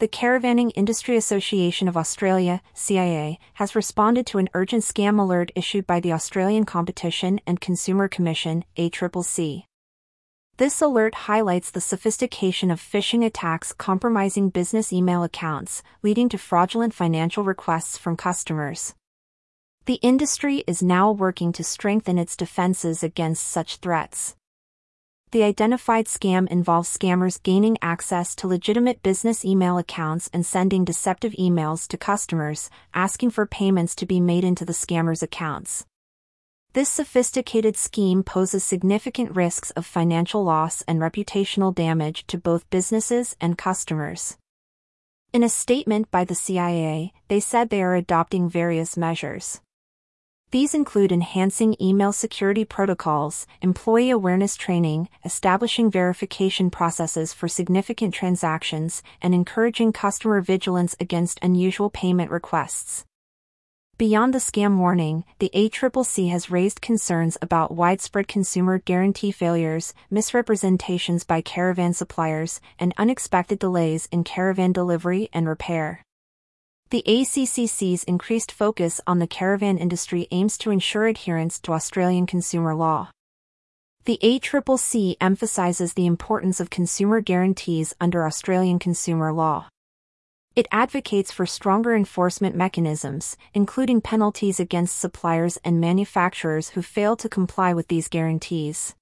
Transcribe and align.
The 0.00 0.06
Caravanning 0.06 0.70
Industry 0.76 1.16
Association 1.16 1.88
of 1.88 1.96
Australia, 1.96 2.62
CIA, 2.72 3.40
has 3.54 3.74
responded 3.74 4.28
to 4.28 4.38
an 4.38 4.48
urgent 4.54 4.84
scam 4.84 5.18
alert 5.18 5.50
issued 5.56 5.88
by 5.88 5.98
the 5.98 6.12
Australian 6.12 6.64
Competition 6.66 7.40
and 7.48 7.60
Consumer 7.60 8.06
Commission, 8.06 8.64
ACCC. 8.76 9.64
This 10.56 10.80
alert 10.80 11.26
highlights 11.26 11.72
the 11.72 11.80
sophistication 11.80 12.70
of 12.70 12.80
phishing 12.80 13.26
attacks 13.26 13.72
compromising 13.72 14.50
business 14.50 14.92
email 14.92 15.24
accounts, 15.24 15.82
leading 16.04 16.28
to 16.28 16.38
fraudulent 16.38 16.94
financial 16.94 17.42
requests 17.42 17.98
from 17.98 18.16
customers. 18.16 18.94
The 19.86 19.94
industry 19.94 20.62
is 20.68 20.80
now 20.80 21.10
working 21.10 21.50
to 21.54 21.64
strengthen 21.64 22.18
its 22.18 22.36
defenses 22.36 23.02
against 23.02 23.48
such 23.48 23.78
threats. 23.78 24.36
The 25.30 25.42
identified 25.42 26.06
scam 26.06 26.48
involves 26.48 26.88
scammers 26.96 27.42
gaining 27.42 27.76
access 27.82 28.34
to 28.36 28.46
legitimate 28.46 29.02
business 29.02 29.44
email 29.44 29.76
accounts 29.76 30.30
and 30.32 30.46
sending 30.46 30.86
deceptive 30.86 31.32
emails 31.32 31.86
to 31.88 31.98
customers, 31.98 32.70
asking 32.94 33.30
for 33.30 33.44
payments 33.44 33.94
to 33.96 34.06
be 34.06 34.20
made 34.20 34.42
into 34.42 34.64
the 34.64 34.72
scammers' 34.72 35.22
accounts. 35.22 35.84
This 36.72 36.88
sophisticated 36.88 37.76
scheme 37.76 38.22
poses 38.22 38.64
significant 38.64 39.36
risks 39.36 39.70
of 39.72 39.84
financial 39.84 40.44
loss 40.44 40.82
and 40.88 40.98
reputational 40.98 41.74
damage 41.74 42.26
to 42.28 42.38
both 42.38 42.70
businesses 42.70 43.36
and 43.38 43.58
customers. 43.58 44.38
In 45.34 45.42
a 45.42 45.50
statement 45.50 46.10
by 46.10 46.24
the 46.24 46.34
CIA, 46.34 47.12
they 47.28 47.40
said 47.40 47.68
they 47.68 47.82
are 47.82 47.94
adopting 47.94 48.48
various 48.48 48.96
measures. 48.96 49.60
These 50.50 50.72
include 50.72 51.12
enhancing 51.12 51.76
email 51.78 52.10
security 52.10 52.64
protocols, 52.64 53.46
employee 53.60 54.08
awareness 54.08 54.56
training, 54.56 55.10
establishing 55.22 55.90
verification 55.90 56.70
processes 56.70 57.34
for 57.34 57.48
significant 57.48 58.14
transactions, 58.14 59.02
and 59.20 59.34
encouraging 59.34 59.92
customer 59.92 60.40
vigilance 60.40 60.96
against 60.98 61.38
unusual 61.42 61.90
payment 61.90 62.30
requests. 62.30 63.04
Beyond 63.98 64.32
the 64.32 64.38
scam 64.38 64.78
warning, 64.78 65.24
the 65.38 65.50
ACCC 65.54 66.30
has 66.30 66.50
raised 66.50 66.80
concerns 66.80 67.36
about 67.42 67.74
widespread 67.74 68.26
consumer 68.26 68.78
guarantee 68.78 69.32
failures, 69.32 69.92
misrepresentations 70.10 71.24
by 71.24 71.42
caravan 71.42 71.92
suppliers, 71.92 72.62
and 72.78 72.94
unexpected 72.96 73.58
delays 73.58 74.08
in 74.10 74.24
caravan 74.24 74.72
delivery 74.72 75.28
and 75.34 75.46
repair. 75.46 76.04
The 76.90 77.04
ACCC's 77.06 78.02
increased 78.04 78.50
focus 78.50 78.98
on 79.06 79.18
the 79.18 79.26
caravan 79.26 79.76
industry 79.76 80.26
aims 80.30 80.56
to 80.58 80.70
ensure 80.70 81.06
adherence 81.06 81.60
to 81.60 81.72
Australian 81.72 82.26
consumer 82.26 82.74
law. 82.74 83.10
The 84.06 84.18
ACCC 84.22 85.16
emphasizes 85.20 85.92
the 85.92 86.06
importance 86.06 86.60
of 86.60 86.70
consumer 86.70 87.20
guarantees 87.20 87.94
under 88.00 88.24
Australian 88.24 88.78
consumer 88.78 89.34
law. 89.34 89.68
It 90.56 90.66
advocates 90.72 91.30
for 91.30 91.44
stronger 91.44 91.94
enforcement 91.94 92.56
mechanisms, 92.56 93.36
including 93.52 94.00
penalties 94.00 94.58
against 94.58 94.98
suppliers 94.98 95.58
and 95.62 95.78
manufacturers 95.78 96.70
who 96.70 96.80
fail 96.80 97.16
to 97.16 97.28
comply 97.28 97.74
with 97.74 97.88
these 97.88 98.08
guarantees. 98.08 98.94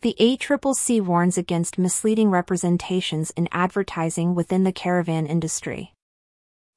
The 0.00 0.16
ACCC 0.18 1.00
warns 1.00 1.38
against 1.38 1.78
misleading 1.78 2.30
representations 2.30 3.30
in 3.36 3.48
advertising 3.52 4.34
within 4.34 4.64
the 4.64 4.72
caravan 4.72 5.26
industry. 5.26 5.94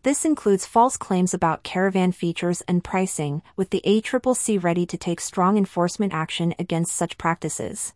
This 0.04 0.26
includes 0.26 0.66
false 0.66 0.98
claims 0.98 1.32
about 1.32 1.62
caravan 1.62 2.12
features 2.12 2.62
and 2.68 2.84
pricing, 2.84 3.44
with 3.56 3.70
the 3.70 3.84
ACCC 3.86 4.62
ready 4.62 4.84
to 4.88 4.98
take 4.98 5.22
strong 5.22 5.58
enforcement 5.60 6.12
action 6.12 6.56
against 6.58 6.96
such 6.96 7.20
practices. 7.20 7.94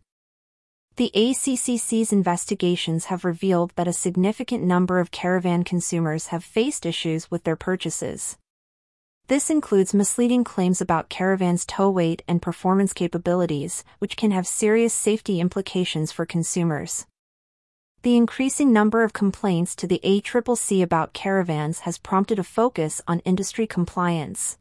The 0.94 1.10
ACCC's 1.16 2.12
investigations 2.12 3.06
have 3.06 3.24
revealed 3.24 3.72
that 3.74 3.88
a 3.88 3.92
significant 3.92 4.62
number 4.62 5.00
of 5.00 5.10
caravan 5.10 5.64
consumers 5.64 6.28
have 6.28 6.44
faced 6.44 6.86
issues 6.86 7.28
with 7.28 7.42
their 7.42 7.56
purchases. 7.56 8.38
This 9.26 9.50
includes 9.50 9.92
misleading 9.92 10.44
claims 10.44 10.80
about 10.80 11.08
caravans' 11.08 11.66
tow 11.66 11.90
weight 11.90 12.22
and 12.28 12.40
performance 12.40 12.92
capabilities, 12.92 13.82
which 13.98 14.16
can 14.16 14.30
have 14.30 14.46
serious 14.46 14.94
safety 14.94 15.40
implications 15.40 16.12
for 16.12 16.24
consumers. 16.24 17.04
The 18.06 18.16
increasing 18.16 18.72
number 18.72 19.02
of 19.02 19.12
complaints 19.12 19.74
to 19.74 19.88
the 19.88 20.00
ACCC 20.04 20.80
about 20.80 21.12
caravans 21.12 21.80
has 21.80 21.98
prompted 21.98 22.38
a 22.38 22.44
focus 22.44 23.02
on 23.08 23.18
industry 23.24 23.66
compliance. 23.66 24.58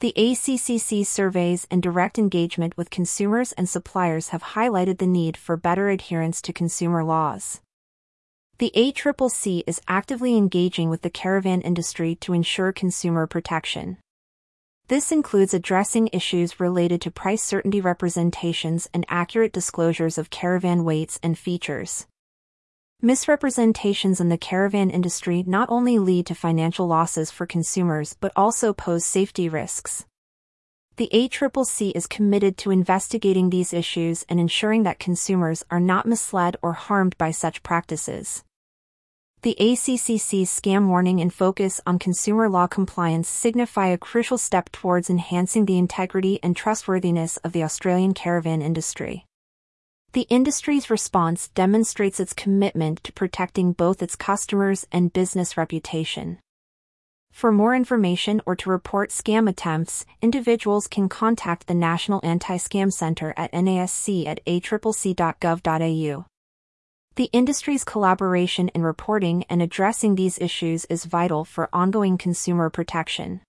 The 0.00 0.12
ACCC 0.16 1.06
surveys 1.06 1.68
and 1.70 1.80
direct 1.80 2.18
engagement 2.18 2.76
with 2.76 2.90
consumers 2.90 3.52
and 3.52 3.68
suppliers 3.68 4.30
have 4.30 4.42
highlighted 4.42 4.98
the 4.98 5.06
need 5.06 5.36
for 5.36 5.56
better 5.56 5.88
adherence 5.88 6.42
to 6.42 6.52
consumer 6.52 7.04
laws. 7.04 7.60
The 8.58 8.72
ACCC 8.74 9.62
is 9.68 9.80
actively 9.86 10.36
engaging 10.36 10.90
with 10.90 11.02
the 11.02 11.10
caravan 11.10 11.60
industry 11.60 12.16
to 12.16 12.32
ensure 12.32 12.72
consumer 12.72 13.28
protection. 13.28 13.98
This 14.88 15.12
includes 15.12 15.54
addressing 15.54 16.10
issues 16.12 16.58
related 16.58 17.00
to 17.02 17.12
price 17.12 17.44
certainty 17.44 17.80
representations 17.80 18.88
and 18.92 19.06
accurate 19.08 19.52
disclosures 19.52 20.18
of 20.18 20.30
caravan 20.30 20.82
weights 20.82 21.20
and 21.22 21.38
features. 21.38 22.08
Misrepresentations 23.00 24.20
in 24.20 24.28
the 24.28 24.36
caravan 24.36 24.90
industry 24.90 25.44
not 25.46 25.70
only 25.70 26.00
lead 26.00 26.26
to 26.26 26.34
financial 26.34 26.88
losses 26.88 27.30
for 27.30 27.46
consumers 27.46 28.16
but 28.18 28.32
also 28.34 28.72
pose 28.72 29.06
safety 29.06 29.48
risks. 29.48 30.04
The 30.96 31.08
ACCC 31.12 31.92
is 31.94 32.08
committed 32.08 32.58
to 32.58 32.72
investigating 32.72 33.50
these 33.50 33.72
issues 33.72 34.24
and 34.28 34.40
ensuring 34.40 34.82
that 34.82 34.98
consumers 34.98 35.64
are 35.70 35.78
not 35.78 36.06
misled 36.06 36.56
or 36.60 36.72
harmed 36.72 37.16
by 37.18 37.30
such 37.30 37.62
practices. 37.62 38.42
The 39.42 39.56
ACCC's 39.60 40.50
scam 40.50 40.88
warning 40.88 41.20
and 41.20 41.32
focus 41.32 41.80
on 41.86 42.00
consumer 42.00 42.48
law 42.48 42.66
compliance 42.66 43.28
signify 43.28 43.86
a 43.86 43.96
crucial 43.96 44.38
step 44.38 44.72
towards 44.72 45.08
enhancing 45.08 45.66
the 45.66 45.78
integrity 45.78 46.40
and 46.42 46.56
trustworthiness 46.56 47.36
of 47.44 47.52
the 47.52 47.62
Australian 47.62 48.12
caravan 48.12 48.60
industry. 48.60 49.27
The 50.12 50.26
industry's 50.30 50.88
response 50.88 51.48
demonstrates 51.48 52.18
its 52.18 52.32
commitment 52.32 53.04
to 53.04 53.12
protecting 53.12 53.72
both 53.72 54.02
its 54.02 54.16
customers 54.16 54.86
and 54.90 55.12
business 55.12 55.56
reputation. 55.56 56.38
For 57.30 57.52
more 57.52 57.74
information 57.74 58.40
or 58.46 58.56
to 58.56 58.70
report 58.70 59.10
scam 59.10 59.48
attempts, 59.48 60.06
individuals 60.22 60.88
can 60.88 61.08
contact 61.08 61.66
the 61.66 61.74
National 61.74 62.20
Anti-Scam 62.24 62.92
Center 62.92 63.34
at 63.36 63.52
nasc 63.52 64.26
at 64.26 64.44
accc.gov.au. 64.46 66.24
The 67.16 67.30
industry's 67.32 67.84
collaboration 67.84 68.68
in 68.70 68.82
reporting 68.82 69.44
and 69.50 69.60
addressing 69.60 70.14
these 70.14 70.38
issues 70.38 70.84
is 70.86 71.04
vital 71.04 71.44
for 71.44 71.68
ongoing 71.72 72.16
consumer 72.16 72.70
protection. 72.70 73.40